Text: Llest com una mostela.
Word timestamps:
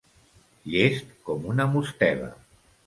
Llest 0.71 1.13
com 1.29 1.47
una 1.53 1.71
mostela. 1.77 2.35